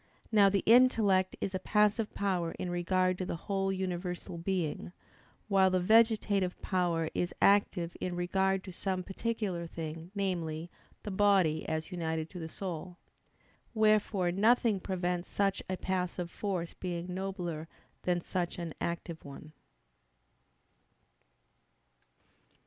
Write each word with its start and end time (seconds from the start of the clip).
Now 0.31 0.49
the 0.49 0.63
intellect 0.65 1.35
is 1.41 1.53
a 1.53 1.59
passive 1.59 2.11
power 2.15 2.53
in 2.53 2.71
regard 2.71 3.19
to 3.19 3.25
the 3.27 3.35
whole 3.35 3.71
universal 3.71 4.35
being: 4.39 4.93
while 5.47 5.69
the 5.69 5.79
vegetative 5.79 6.57
power 6.59 7.11
is 7.13 7.35
active 7.39 7.95
in 8.01 8.15
regard 8.15 8.63
to 8.63 8.73
some 8.73 9.03
particular 9.03 9.67
thing, 9.67 10.09
namely, 10.15 10.71
the 11.03 11.11
body 11.11 11.69
as 11.69 11.91
united 11.91 12.31
to 12.31 12.39
the 12.39 12.49
soul. 12.49 12.97
Wherefore 13.75 14.31
nothing 14.31 14.79
prevents 14.79 15.29
such 15.29 15.61
a 15.69 15.77
passive 15.77 16.31
force 16.31 16.73
being 16.73 17.13
nobler 17.13 17.67
than 18.01 18.21
such 18.21 18.57
an 18.57 18.73
active 18.81 19.23
one. 19.23 19.53